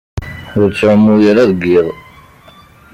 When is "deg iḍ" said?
1.49-1.87